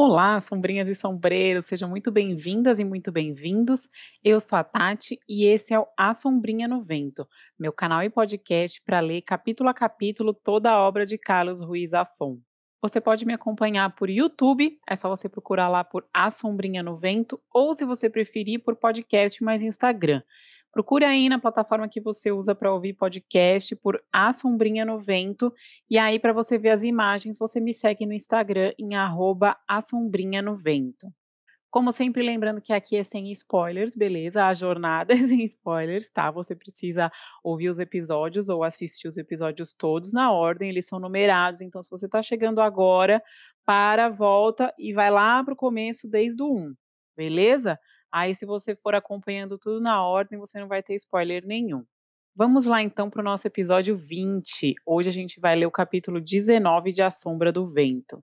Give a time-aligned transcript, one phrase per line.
[0.00, 3.88] Olá, sombrinhas e sombreiros, sejam muito bem-vindas e muito bem-vindos.
[4.22, 8.08] Eu sou a Tati e esse é o A Sombrinha no Vento, meu canal e
[8.08, 12.38] podcast para ler capítulo a capítulo toda a obra de Carlos Ruiz Zafón.
[12.80, 16.96] Você pode me acompanhar por YouTube, é só você procurar lá por A Sombrinha no
[16.96, 20.22] Vento, ou se você preferir, por podcast mais Instagram.
[20.78, 25.52] Procure aí na plataforma que você usa para ouvir podcast por A Sombrinha no Vento.
[25.90, 29.80] E aí, para você ver as imagens, você me segue no Instagram em arroba A
[29.80, 31.12] Sombrinha no Vento.
[31.68, 34.46] Como sempre, lembrando que aqui é sem spoilers, beleza?
[34.46, 36.30] A jornada é sem spoilers, tá?
[36.30, 37.10] Você precisa
[37.42, 41.60] ouvir os episódios ou assistir os episódios todos na ordem, eles são numerados.
[41.60, 43.20] Então, se você está chegando agora,
[43.66, 46.74] para, volta e vai lá para o começo desde o 1,
[47.16, 47.80] beleza?
[48.12, 51.84] Aí, se você for acompanhando tudo na ordem, você não vai ter spoiler nenhum.
[52.34, 54.74] Vamos lá então para o nosso episódio 20.
[54.86, 58.22] Hoje a gente vai ler o capítulo 19 de A Sombra do Vento.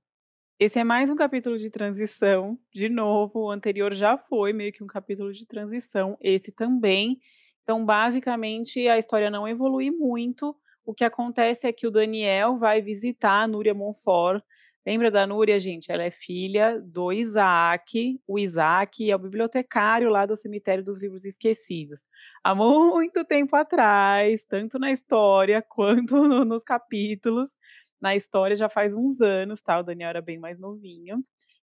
[0.57, 4.81] Esse é mais um capítulo de transição, de novo, o anterior já foi meio que
[4.81, 7.19] um capítulo de transição, esse também.
[7.61, 10.55] Então, basicamente, a história não evolui muito.
[10.85, 14.41] O que acontece é que o Daniel vai visitar a Núria Monfort
[14.85, 15.91] Lembra da Núria, gente?
[15.91, 18.21] Ela é filha do Isaac.
[18.27, 22.03] O Isaac é o bibliotecário lá do Cemitério dos Livros Esquecidos.
[22.43, 27.55] Há muito tempo atrás, tanto na história quanto no, nos capítulos.
[27.99, 29.79] Na história já faz uns anos, tá?
[29.79, 31.25] O Daniel era bem mais novinho.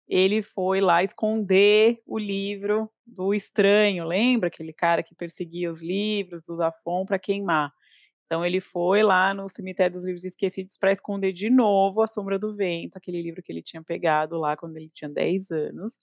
[0.07, 4.49] Ele foi lá esconder o livro do estranho, lembra?
[4.49, 7.73] Aquele cara que perseguia os livros do Zafon para queimar.
[8.27, 12.39] Então ele foi lá no Cemitério dos Livros Esquecidos para esconder de novo A Sombra
[12.39, 16.01] do Vento, aquele livro que ele tinha pegado lá quando ele tinha 10 anos.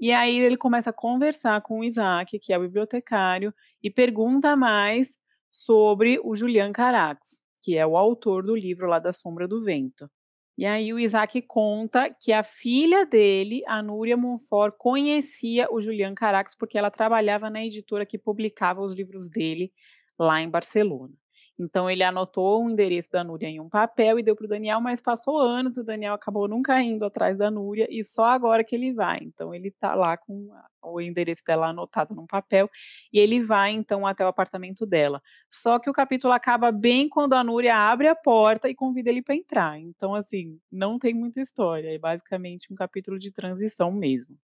[0.00, 4.56] E aí ele começa a conversar com o Isaac, que é o bibliotecário, e pergunta
[4.56, 5.18] mais
[5.50, 10.10] sobre o Julian Carax, que é o autor do livro lá da Sombra do Vento.
[10.56, 16.14] E aí o Isaac conta que a filha dele, a Núria Monfort, conhecia o Julian
[16.14, 19.72] Carax porque ela trabalhava na editora que publicava os livros dele
[20.18, 21.12] lá em Barcelona.
[21.58, 24.80] Então ele anotou o endereço da Núria em um papel e deu para o Daniel,
[24.80, 28.74] mas passou anos, o Daniel acabou nunca indo atrás da Núria e só agora que
[28.74, 29.20] ele vai.
[29.22, 30.48] Então ele está lá com
[30.82, 32.68] o endereço dela anotado num papel
[33.12, 35.22] e ele vai então até o apartamento dela.
[35.48, 39.22] Só que o capítulo acaba bem quando a Núria abre a porta e convida ele
[39.22, 39.78] para entrar.
[39.78, 44.36] Então assim, não tem muita história, é basicamente um capítulo de transição mesmo.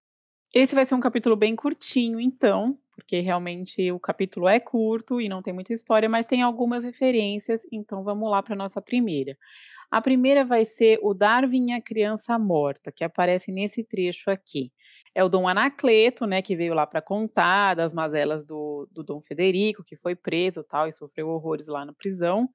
[0.52, 5.28] Esse vai ser um capítulo bem curtinho, então, porque realmente o capítulo é curto e
[5.28, 9.36] não tem muita história, mas tem algumas referências, então vamos lá para nossa primeira.
[9.90, 14.70] A primeira vai ser o Darwin e a Criança Morta, que aparece nesse trecho aqui.
[15.14, 19.20] É o Dom Anacleto, né, que veio lá para contar das mazelas do, do Dom
[19.20, 22.48] Federico, que foi preso tal e sofreu horrores lá na prisão.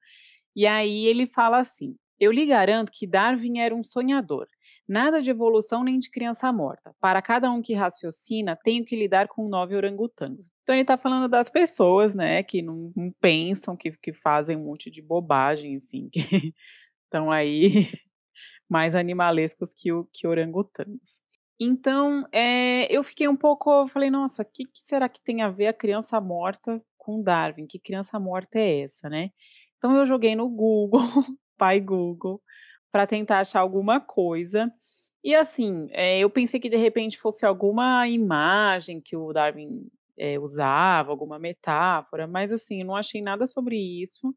[0.54, 4.46] E aí ele fala assim: Eu lhe garanto que Darwin era um sonhador.
[4.88, 6.94] Nada de evolução nem de criança morta.
[7.00, 10.52] Para cada um que raciocina, tenho que lidar com nove orangotangos.
[10.62, 14.64] Então ele está falando das pessoas, né, que não, não, pensam, que, que fazem um
[14.64, 16.54] monte de bobagem, enfim, que
[17.04, 17.88] estão aí
[18.68, 21.20] mais animalescos que, que orangotangos.
[21.58, 25.48] Então, é, eu fiquei um pouco, falei, nossa, o que, que será que tem a
[25.48, 27.66] ver a criança morta com Darwin?
[27.66, 29.30] Que criança morta é essa, né?
[29.78, 31.00] Então eu joguei no Google,
[31.56, 32.42] pai Google,
[32.92, 34.72] para tentar achar alguma coisa.
[35.24, 40.38] E assim, é, eu pensei que de repente fosse alguma imagem que o Darwin é,
[40.38, 44.34] usava, alguma metáfora, mas assim, eu não achei nada sobre isso.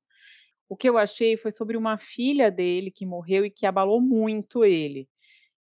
[0.70, 4.66] O que eu achei foi sobre uma filha dele que morreu e que abalou muito
[4.66, 5.08] ele.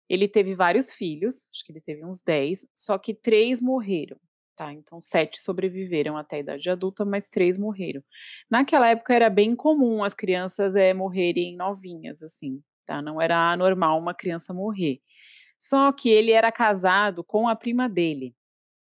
[0.08, 4.18] Ele teve vários filhos, acho que ele teve uns 10, só que três morreram.
[4.56, 8.02] Tá, então sete sobreviveram até a idade adulta, mas três morreram.
[8.50, 13.02] Naquela época era bem comum as crianças é, morrerem novinhas, assim tá?
[13.02, 15.00] Não era anormal uma criança morrer.
[15.58, 18.34] Só que ele era casado com a prima dele.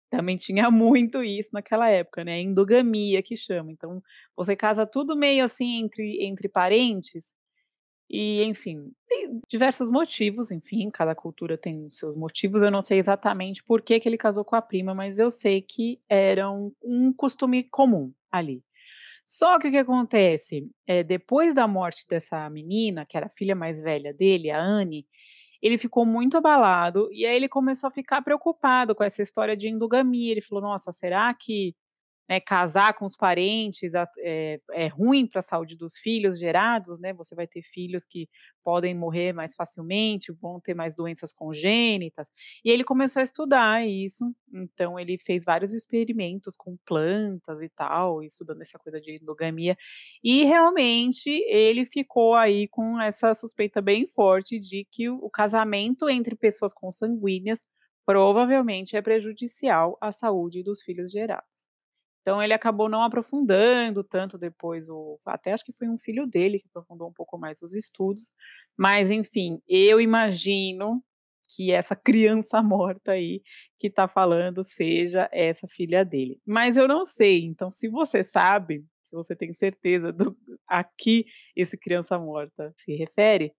[0.09, 2.41] Também tinha muito isso naquela época, né?
[2.41, 3.71] Endogamia que chama.
[3.71, 4.03] Então,
[4.35, 7.33] você casa tudo meio assim entre, entre parentes.
[8.09, 12.61] E, enfim, tem diversos motivos, enfim, cada cultura tem seus motivos.
[12.61, 15.61] Eu não sei exatamente por que, que ele casou com a prima, mas eu sei
[15.61, 18.63] que era um, um costume comum ali.
[19.25, 20.69] Só que o que acontece?
[20.87, 25.05] É, depois da morte dessa menina, que era a filha mais velha dele, a Anne,
[25.61, 29.67] ele ficou muito abalado e aí ele começou a ficar preocupado com essa história de
[29.69, 30.31] endogamia.
[30.31, 31.75] Ele falou: Nossa, será que
[32.29, 37.13] né, casar com os parentes é, é ruim para a saúde dos filhos gerados, né?
[37.13, 38.27] Você vai ter filhos que
[38.63, 42.31] podem morrer mais facilmente, vão ter mais doenças congênitas.
[42.63, 48.23] E ele começou a estudar isso, então ele fez vários experimentos com plantas e tal,
[48.23, 49.77] estudando essa coisa de endogamia,
[50.23, 56.35] e realmente ele ficou aí com essa suspeita bem forte de que o casamento entre
[56.35, 57.63] pessoas consanguíneas
[58.05, 61.64] provavelmente é prejudicial à saúde dos filhos gerados.
[62.25, 66.57] Então ele acabou não aprofundando tanto depois o até acho que foi um filho dele
[66.57, 68.31] que aprofundou um pouco mais os estudos,
[68.75, 71.03] mas enfim, eu imagino
[71.55, 73.43] que essa criança morta aí
[73.77, 76.41] que está falando seja essa filha dele.
[76.43, 80.35] Mas eu não sei, então se você sabe, se você tem certeza do
[80.67, 83.53] a que esse criança morta se refere,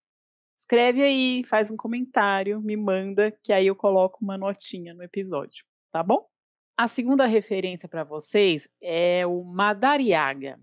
[0.58, 5.64] escreve aí, faz um comentário, me manda, que aí eu coloco uma notinha no episódio,
[5.92, 6.26] tá bom?
[6.78, 10.60] A segunda referência para vocês é o Madariaga,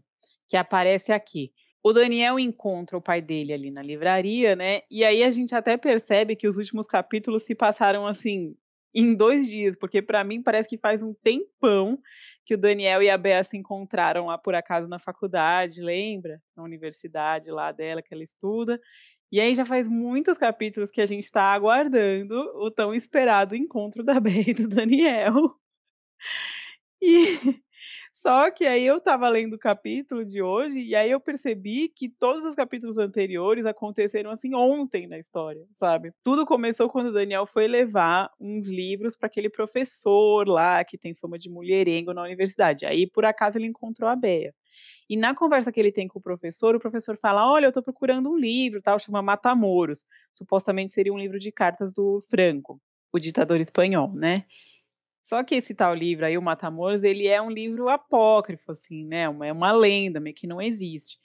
[0.47, 1.51] que aparece aqui.
[1.83, 4.81] O Daniel encontra o pai dele ali na livraria, né?
[4.91, 8.55] E aí a gente até percebe que os últimos capítulos se passaram assim
[8.93, 11.97] em dois dias, porque para mim parece que faz um tempão
[12.45, 16.39] que o Daniel e a Bea se encontraram lá por acaso na faculdade, lembra?
[16.55, 18.79] Na universidade lá dela que ela estuda.
[19.31, 24.03] E aí já faz muitos capítulos que a gente está aguardando o tão esperado encontro
[24.03, 25.57] da Bea e do Daniel.
[27.01, 27.25] E
[28.13, 32.07] só que aí eu estava lendo o capítulo de hoje e aí eu percebi que
[32.09, 36.13] todos os capítulos anteriores aconteceram assim ontem na história, sabe?
[36.23, 41.13] Tudo começou quando o Daniel foi levar uns livros para aquele professor lá que tem
[41.13, 42.85] fama de mulherengo na universidade.
[42.85, 44.53] Aí por acaso ele encontrou a Bea.
[45.09, 47.83] E na conversa que ele tem com o professor, o professor fala: "Olha, eu estou
[47.83, 50.05] procurando um livro, tal, chama Matamoros.
[50.33, 52.81] Supostamente seria um livro de cartas do Franco,
[53.13, 54.45] o ditador espanhol, né?"
[55.23, 59.29] Só que esse tal livro aí, o Matamoros, ele é um livro apócrifo, assim, né?
[59.29, 61.17] Uma, é uma lenda, meio que não existe.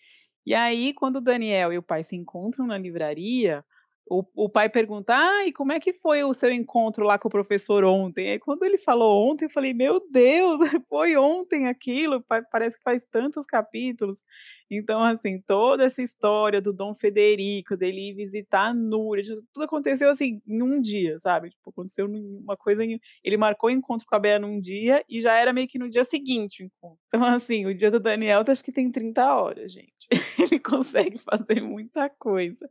[0.46, 3.64] E aí, quando o Daniel e o pai se encontram na livraria,
[4.10, 7.28] o, o pai pergunta: Ah, e como é que foi o seu encontro lá com
[7.28, 8.30] o professor ontem?
[8.30, 10.58] Aí quando ele falou ontem, eu falei: Meu Deus,
[10.88, 14.24] foi ontem aquilo, parece que faz tantos capítulos.
[14.70, 20.10] Então, assim, toda essa história do Dom Federico, dele ir visitar a Núria, tudo aconteceu
[20.10, 21.50] assim em um dia, sabe?
[21.50, 22.84] Tipo, aconteceu uma coisa.
[22.84, 23.00] Em...
[23.24, 25.88] Ele marcou o encontro com a Bea num dia e já era meio que no
[25.88, 26.98] dia seguinte o encontro.
[27.08, 29.92] Então, assim, o dia do Daniel acho que tem 30 horas, gente.
[30.38, 32.68] Ele consegue fazer muita coisa.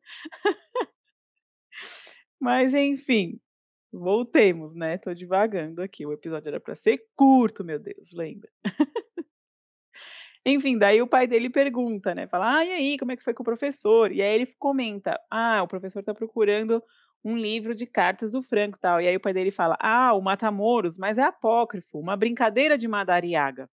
[2.42, 3.40] Mas enfim,
[3.94, 4.98] voltemos, né?
[4.98, 6.06] Tô divagando aqui.
[6.06, 8.50] O episódio era para ser curto, meu Deus, lembra?
[10.46, 12.28] Enfim, daí o pai dele pergunta, né?
[12.28, 15.20] Fala: "Ah, e aí, como é que foi com o professor?" E aí ele comenta:
[15.32, 16.82] "Ah, o professor tá procurando
[17.24, 19.02] um livro de cartas do Franco, tal".
[19.02, 22.88] E aí o pai dele fala: "Ah, o Matamoros, mas é apócrifo, uma brincadeira de
[22.88, 23.70] Madariaga".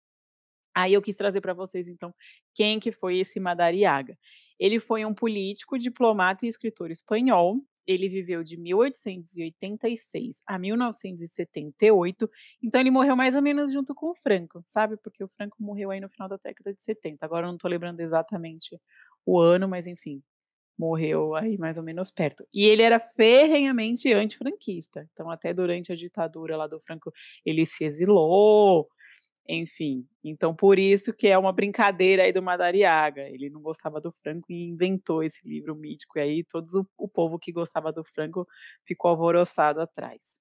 [0.74, 2.14] Aí eu quis trazer para vocês então
[2.54, 4.16] quem que foi esse Madariaga.
[4.60, 12.30] Ele foi um político, diplomata e escritor espanhol ele viveu de 1886 a 1978,
[12.62, 14.96] então ele morreu mais ou menos junto com o Franco, sabe?
[14.96, 17.24] Porque o Franco morreu aí no final da década de 70.
[17.24, 18.80] Agora eu não estou lembrando exatamente
[19.26, 20.22] o ano, mas enfim,
[20.78, 22.46] morreu aí mais ou menos perto.
[22.52, 25.08] E ele era ferrenhamente antifranquista.
[25.12, 27.12] Então até durante a ditadura lá do Franco,
[27.44, 28.88] ele se exilou,
[29.48, 33.22] enfim, então por isso que é uma brincadeira aí do Madariaga.
[33.28, 37.38] Ele não gostava do Franco e inventou esse livro mítico, e aí todo o, povo
[37.38, 38.46] que gostava do Franco
[38.84, 40.40] ficou alvoroçado atrás.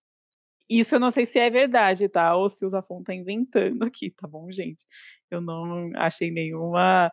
[0.69, 2.35] Isso eu não sei se é verdade, tá?
[2.35, 4.85] Ou se o Zafon tá inventando aqui, tá bom, gente?
[5.29, 7.11] Eu não achei nenhuma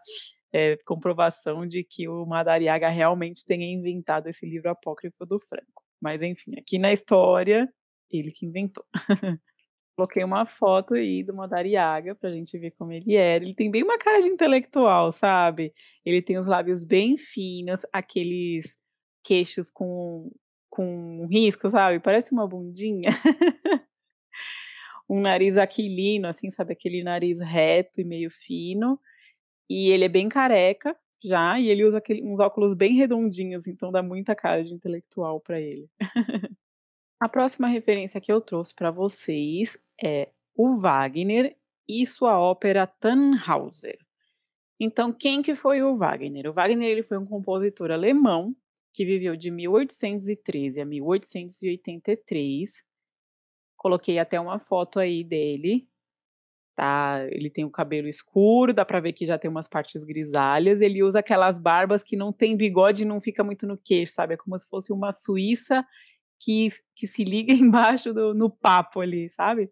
[0.52, 5.84] é, comprovação de que o Madariaga realmente tenha inventado esse livro apócrifo do Franco.
[6.00, 7.68] Mas enfim, aqui na história,
[8.10, 8.84] ele que inventou.
[9.98, 13.42] Coloquei uma foto aí do Madariaga pra gente ver como ele era.
[13.42, 15.74] Ele tem bem uma cara de intelectual, sabe?
[16.06, 18.78] Ele tem os lábios bem finos, aqueles
[19.24, 20.30] queixos com,
[20.70, 21.98] com risco, sabe?
[21.98, 23.10] Parece uma bundinha.
[25.10, 26.74] um nariz aquilino, assim, sabe?
[26.74, 29.00] Aquele nariz reto e meio fino.
[29.68, 33.90] E ele é bem careca já, e ele usa aquele, uns óculos bem redondinhos, então
[33.90, 35.90] dá muita cara de intelectual para ele.
[37.20, 41.56] A próxima referência que eu trouxe para vocês é o Wagner
[41.88, 43.98] e sua ópera Tannhauser.
[44.80, 46.48] Então, quem que foi o Wagner?
[46.48, 48.54] O Wagner ele foi um compositor alemão
[48.92, 52.84] que viveu de 1813 a 1883.
[53.76, 55.88] Coloquei até uma foto aí dele,
[56.76, 57.26] tá?
[57.30, 60.80] Ele tem o cabelo escuro, dá para ver que já tem umas partes grisalhas.
[60.80, 64.34] Ele usa aquelas barbas que não tem bigode e não fica muito no queixo, sabe?
[64.34, 65.84] É como se fosse uma suíça
[66.40, 69.70] que, que se liga embaixo do, no papo ali, sabe?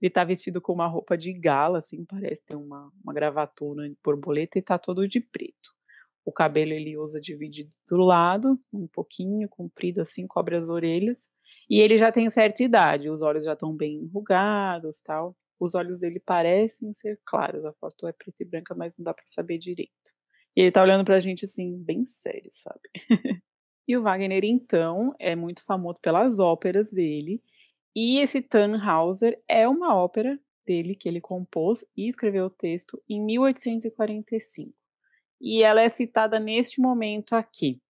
[0.00, 3.96] Ele tá vestido com uma roupa de gala, assim, parece ter uma, uma gravatura de
[4.02, 5.70] borboleta e tá todo de preto.
[6.24, 11.28] O cabelo ele usa dividido do lado, um pouquinho comprido assim, cobre as orelhas.
[11.68, 15.36] E ele já tem certa idade, os olhos já estão bem enrugados, tal.
[15.58, 19.14] Os olhos dele parecem ser claros, a foto é preta e branca, mas não dá
[19.14, 20.12] para saber direito.
[20.56, 22.88] E ele tá olhando pra gente assim, bem sério, sabe?
[23.86, 27.42] e o Wagner então é muito famoso pelas óperas dele,
[27.96, 33.20] e esse Tannhauser é uma ópera dele que ele compôs e escreveu o texto em
[33.20, 34.74] 1845.
[35.40, 37.80] E ela é citada neste momento aqui.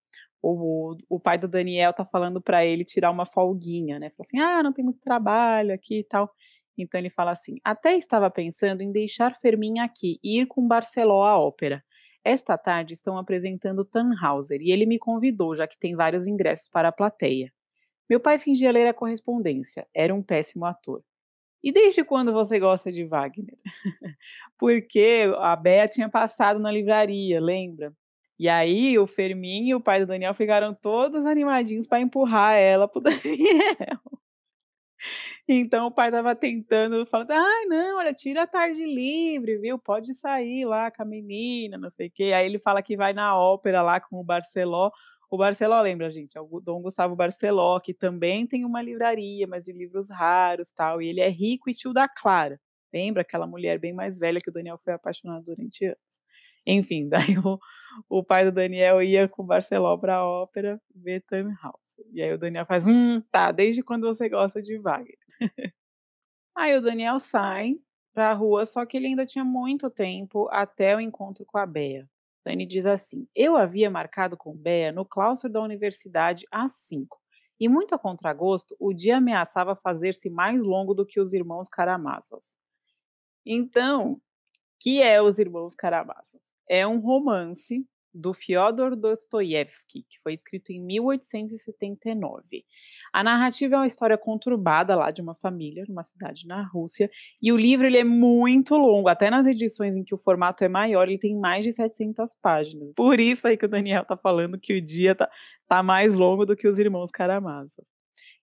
[0.42, 4.10] O, o pai do Daniel tá falando para ele tirar uma folguinha, né?
[4.10, 6.30] Fala assim: "Ah, não tem muito trabalho aqui e tal".
[6.78, 11.24] Então ele fala assim: "Até estava pensando em deixar Fermin aqui e ir com Barceló
[11.24, 11.84] à ópera.
[12.24, 16.88] Esta tarde estão apresentando Tannhauser e ele me convidou, já que tem vários ingressos para
[16.88, 17.52] a plateia.
[18.08, 21.02] Meu pai fingia ler a correspondência, era um péssimo ator.
[21.62, 23.56] E desde quando você gosta de Wagner?
[24.58, 27.92] Porque a Bea tinha passado na livraria, lembra?
[28.38, 32.88] E aí o Fermin e o pai do Daniel ficaram todos animadinhos para empurrar ela
[32.88, 34.00] pro Daniel.
[35.48, 39.78] Então o pai estava tentando, falando: "Ai, não, olha, tira a tarde livre, viu?
[39.78, 42.32] Pode sair lá com a menina, não sei o quê".
[42.34, 44.90] Aí ele fala que vai na ópera lá com o Barceló.
[45.30, 46.36] O Barceló, lembra, gente?
[46.36, 51.00] É o Dom Gustavo Barceló, que também tem uma livraria, mas de livros raros tal.
[51.00, 52.60] E ele é rico e tio da Clara.
[52.92, 56.20] Lembra aquela mulher bem mais velha que o Daniel foi apaixonado durante anos?
[56.66, 57.58] Enfim, daí o,
[58.08, 61.81] o pai do Daniel ia com o Barceló para a ópera ver Tannhauser.
[62.12, 65.18] E aí o Daniel faz, hum, tá, desde quando você gosta de Wagner?
[66.56, 67.76] aí o Daniel sai
[68.14, 71.66] para a rua, só que ele ainda tinha muito tempo até o encontro com a
[71.66, 72.08] Bea.
[72.44, 77.18] Dani diz assim: Eu havia marcado com Bea no claustro da universidade às 5,
[77.58, 82.42] e muito a contragosto, o dia ameaçava fazer-se mais longo do que os irmãos Karamazov.
[83.46, 84.20] Então,
[84.80, 86.42] que é Os Irmãos Karamazov?
[86.68, 92.64] É um romance do Fyodor Dostoiévski, que foi escrito em 1879.
[93.12, 97.08] A narrativa é uma história conturbada lá de uma família, numa cidade na Rússia,
[97.40, 100.68] e o livro ele é muito longo, até nas edições em que o formato é
[100.68, 102.92] maior, ele tem mais de 700 páginas.
[102.94, 105.30] Por isso aí que o Daniel tá falando que o dia tá,
[105.66, 107.86] tá mais longo do que os irmãos Karamazov.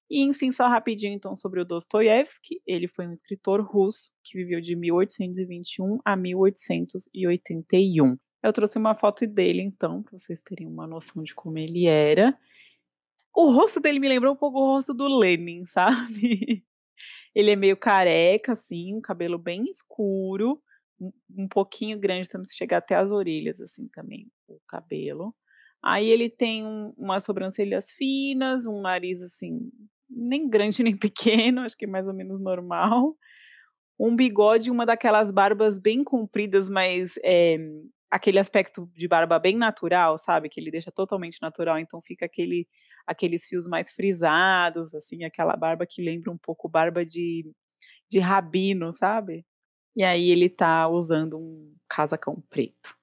[0.09, 4.59] E, enfim, só rapidinho então sobre o Dostoiévski, ele foi um escritor russo que viveu
[4.59, 8.17] de 1821 a 1881.
[8.41, 12.38] Eu trouxe uma foto dele, então, para vocês terem uma noção de como ele era.
[13.36, 16.65] O rosto dele me lembrou um pouco o rosto do Lenin, sabe?
[17.36, 20.62] Ele é meio careca, assim, um cabelo bem escuro,
[21.38, 25.34] um, pouquinho grande, também chega até as orelhas, assim, também, o cabelo.
[25.81, 29.72] Aí ele tem um, umas sobrancelhas finas, um nariz, assim,
[30.10, 33.17] nem grande nem pequeno, acho que é mais ou menos normal.
[33.98, 37.58] Um bigode, uma daquelas barbas bem compridas, mas é,
[38.10, 40.50] aquele aspecto de barba bem natural, sabe?
[40.50, 42.68] Que ele deixa totalmente natural, então fica aquele
[43.08, 47.44] aqueles fios mais frisados, assim, aquela barba que lembra um pouco barba de,
[48.10, 49.44] de rabino, sabe?
[49.96, 52.96] E aí ele tá usando um casacão preto.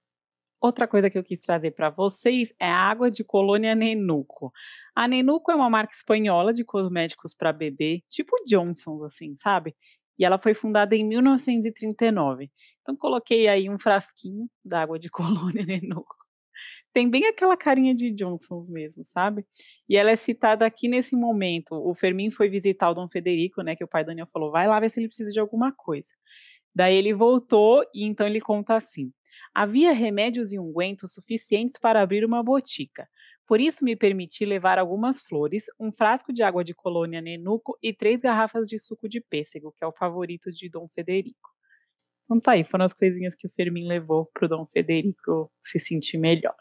[0.60, 4.52] Outra coisa que eu quis trazer para vocês é a água de colônia Nenuco.
[4.94, 9.74] A Nenuco é uma marca espanhola de cosméticos para bebê, tipo Johnson's, assim, sabe?
[10.18, 12.50] E ela foi fundada em 1939.
[12.82, 16.16] Então coloquei aí um frasquinho d'água de colônia Nenuco.
[16.92, 19.44] Tem bem aquela carinha de Johnson's mesmo, sabe?
[19.88, 21.74] E ela é citada aqui nesse momento.
[21.74, 23.76] O Fermin foi visitar o Dom Federico, né?
[23.76, 26.14] Que o pai Daniel falou, vai lá ver se ele precisa de alguma coisa.
[26.74, 29.12] Daí ele voltou e então ele conta assim:
[29.54, 33.08] havia remédios e ungüentos suficientes para abrir uma botica.
[33.46, 37.92] Por isso me permiti levar algumas flores, um frasco de água de colônia Nenuco e
[37.92, 41.50] três garrafas de suco de pêssego, que é o favorito de Dom Federico.
[42.24, 46.18] Então tá aí, foram as coisinhas que o Fermin levou pro Dom Federico se sentir
[46.18, 46.56] melhor.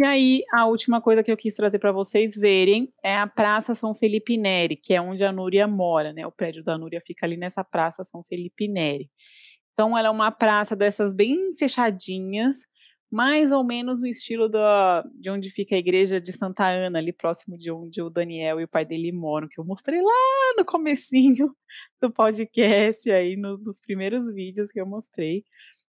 [0.00, 3.74] E aí, a última coisa que eu quis trazer para vocês verem é a Praça
[3.74, 6.24] São Felipe Neri, que é onde a Núria mora, né?
[6.24, 9.10] O prédio da Núria fica ali nessa Praça São Felipe Neri.
[9.72, 12.58] Então, ela é uma praça dessas bem fechadinhas,
[13.10, 17.12] mais ou menos no estilo da, de onde fica a igreja de Santa Ana, ali
[17.12, 20.64] próximo de onde o Daniel e o pai dele moram, que eu mostrei lá no
[20.64, 21.54] comecinho
[22.00, 25.44] do podcast, aí no, nos primeiros vídeos que eu mostrei.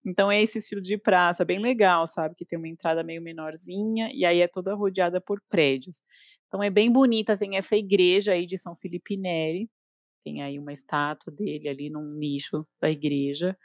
[0.05, 2.35] Então é esse estilo de praça, bem legal, sabe?
[2.35, 6.01] Que tem uma entrada meio menorzinha e aí é toda rodeada por prédios.
[6.47, 9.69] Então é bem bonita, tem essa igreja aí de São Felipe Neri,
[10.27, 13.57] tem aí uma estátua dele ali num nicho da igreja.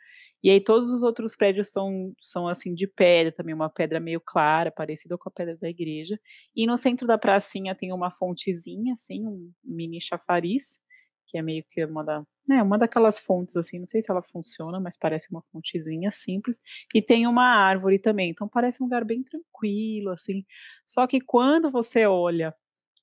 [0.42, 4.20] E aí todos os outros prédios são, são assim de pedra, também uma pedra meio
[4.20, 6.18] clara, parecida com a pedra da igreja.
[6.54, 10.80] E no centro da pracinha tem uma fontezinha, assim, um mini chafariz,
[11.26, 14.22] que é meio que uma da, né, uma daquelas fontes assim, não sei se ela
[14.22, 16.60] funciona, mas parece uma fontezinha simples,
[16.94, 20.44] e tem uma árvore também, então parece um lugar bem tranquilo assim.
[20.84, 22.54] Só que quando você olha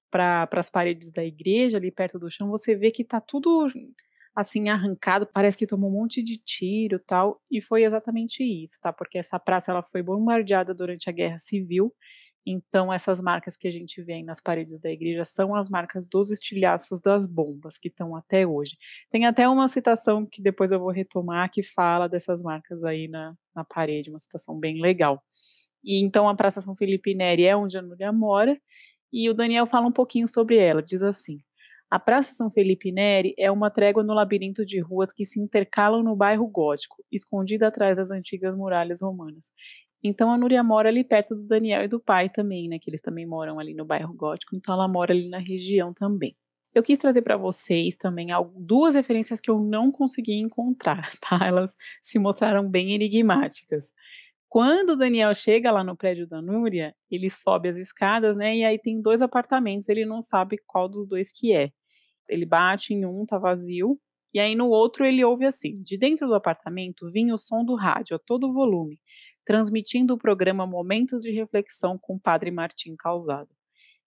[0.09, 3.67] para as paredes da igreja ali perto do chão, você vê que tá tudo
[4.35, 8.93] assim arrancado, parece que tomou um monte de tiro, tal, e foi exatamente isso, tá?
[8.93, 11.93] Porque essa praça ela foi bombardeada durante a Guerra Civil
[12.45, 16.31] então, essas marcas que a gente vê nas paredes da igreja são as marcas dos
[16.31, 18.77] estilhaços das bombas, que estão até hoje.
[19.11, 23.35] Tem até uma citação que depois eu vou retomar, que fala dessas marcas aí na,
[23.55, 25.21] na parede, uma citação bem legal.
[25.83, 28.59] E então a Praça São Felipe Neri é onde a Núria mora,
[29.11, 31.39] e o Daniel fala um pouquinho sobre ela, diz assim:
[31.89, 36.03] a Praça São Felipe Neri é uma trégua no labirinto de ruas que se intercalam
[36.03, 39.51] no bairro gótico, escondida atrás das antigas muralhas romanas.
[40.03, 42.77] Então a Núria mora ali perto do Daniel e do pai também, né?
[42.79, 46.35] Que eles também moram ali no bairro Gótico, então ela mora ali na região também.
[46.73, 51.39] Eu quis trazer para vocês também duas referências que eu não consegui encontrar, tá?
[51.45, 53.91] Elas se mostraram bem enigmáticas.
[54.49, 58.57] Quando o Daniel chega lá no prédio da Núria, ele sobe as escadas, né?
[58.57, 61.71] E aí tem dois apartamentos, ele não sabe qual dos dois que é.
[62.27, 63.99] Ele bate em um, tá vazio,
[64.33, 67.75] e aí no outro ele ouve assim: de dentro do apartamento vinha o som do
[67.75, 68.99] rádio a todo volume
[69.49, 73.49] transmitindo o programa Momentos de Reflexão com o Padre Martim Causado.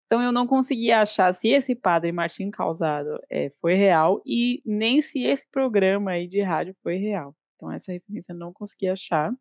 [0.05, 5.01] Então eu não conseguia achar se esse Padre Martim Causado é, foi real e nem
[5.01, 7.33] se esse programa aí de rádio foi real.
[7.55, 9.31] Então essa referência eu não consegui achar.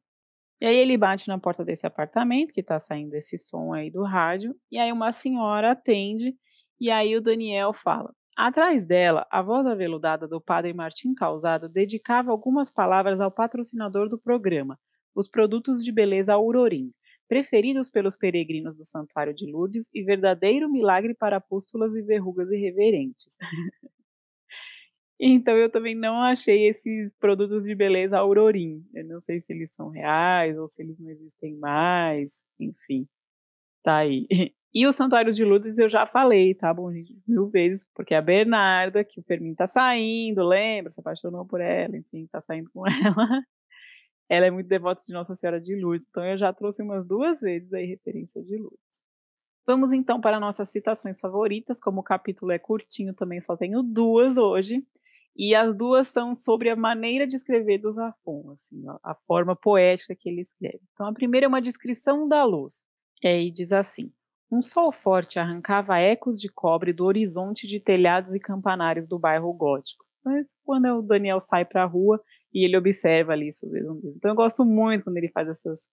[0.60, 4.02] E aí ele bate na porta desse apartamento, que está saindo esse som aí do
[4.02, 6.34] rádio, e aí uma senhora atende,
[6.80, 8.12] e aí o Daniel fala.
[8.36, 14.18] Atrás dela, a voz aveludada do padre Martim Causado dedicava algumas palavras ao patrocinador do
[14.18, 14.78] programa,
[15.14, 16.92] os produtos de beleza Aurorim,
[17.28, 23.36] preferidos pelos peregrinos do Santuário de Lourdes e verdadeiro milagre para pústulas e verrugas irreverentes.
[25.20, 28.84] então eu também não achei esses produtos de beleza Aurorim.
[28.94, 33.06] Eu não sei se eles são reais ou se eles não existem mais, enfim.
[33.82, 34.26] Tá aí.
[34.74, 37.16] E o Santuário de Lourdes eu já falei, tá bom, gente?
[37.26, 40.92] Mil vezes, porque a Bernarda, que o Fermin tá saindo, lembra?
[40.92, 43.42] Se apaixonou por ela, enfim, tá saindo com ela
[44.28, 47.40] ela é muito devota de Nossa Senhora de Lourdes, então eu já trouxe umas duas
[47.40, 48.78] vezes aí referência de Lourdes.
[49.66, 54.36] Vamos então para nossas citações favoritas, como o capítulo é curtinho, também só tenho duas
[54.36, 54.84] hoje,
[55.38, 60.16] e as duas são sobre a maneira de escrever do Zafon, assim, a forma poética
[60.18, 60.80] que ele escreve.
[60.92, 62.84] Então a primeira é uma descrição da luz,
[63.22, 64.12] e diz assim:
[64.50, 69.52] um sol forte arrancava ecos de cobre do horizonte de telhados e campanários do bairro
[69.52, 70.04] gótico.
[70.24, 72.20] Mas quando o Daniel sai para a rua,
[72.52, 74.16] e ele observa ali redondezas.
[74.16, 75.88] Então eu gosto muito quando ele faz essas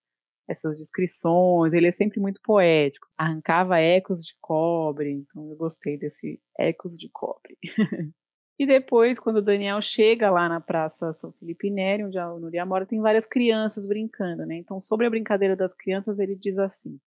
[0.48, 3.08] essas descrições, ele é sempre muito poético.
[3.18, 7.58] Arrancava ecos de cobre, então eu gostei desse ecos de cobre.
[8.58, 12.64] e depois, quando o Daniel chega lá na Praça São Felipe Neri, onde a Núria
[12.64, 14.56] mora, tem várias crianças brincando, né?
[14.56, 16.98] Então, sobre a brincadeira das crianças, ele diz assim: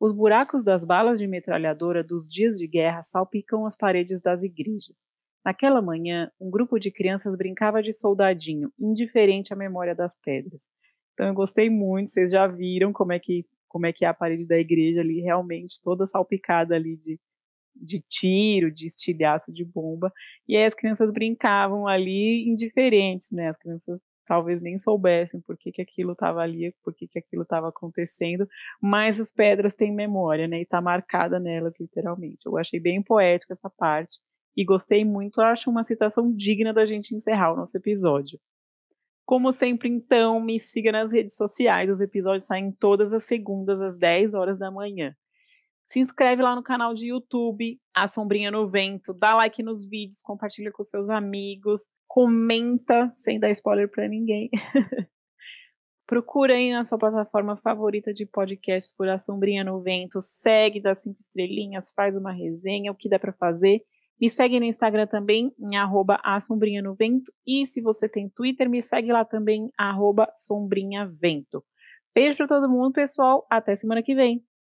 [0.00, 4.96] Os buracos das balas de metralhadora dos dias de guerra salpicam as paredes das igrejas.
[5.44, 10.68] Naquela manhã, um grupo de crianças brincava de soldadinho, indiferente à memória das pedras.
[11.14, 14.14] Então eu gostei muito, vocês já viram como é que como é que é a
[14.14, 17.20] parede da igreja ali, realmente toda salpicada ali de,
[17.80, 20.12] de tiro, de estilhaço de bomba.
[20.46, 23.48] E aí as crianças brincavam ali indiferentes, né?
[23.50, 27.42] As crianças talvez nem soubessem por que, que aquilo estava ali, por que, que aquilo
[27.42, 28.46] estava acontecendo,
[28.80, 30.58] mas as pedras têm memória, né?
[30.58, 32.44] E está marcada nelas, literalmente.
[32.44, 34.18] Eu achei bem poética essa parte
[34.56, 35.40] e gostei muito.
[35.40, 38.38] Acho uma citação digna da gente encerrar o nosso episódio.
[39.24, 41.90] Como sempre, então, me siga nas redes sociais.
[41.90, 45.14] Os episódios saem todas as segundas às 10 horas da manhã.
[45.88, 50.20] Se inscreve lá no canal de YouTube, A Sombrinha no Vento, dá like nos vídeos,
[50.20, 54.50] compartilha com seus amigos, comenta, sem dar spoiler para ninguém.
[56.06, 60.94] Procura aí na sua plataforma favorita de podcasts por A Sombrinha no Vento, segue, dá
[60.94, 63.80] cinco estrelinhas, faz uma resenha, o que dá para fazer.
[64.20, 67.32] Me segue no Instagram também, em arroba Sombrinha no Vento.
[67.46, 71.64] E se você tem Twitter, me segue lá também, arroba Sombrinha Vento.
[72.14, 73.46] Beijo para todo mundo, pessoal.
[73.48, 74.44] Até semana que vem.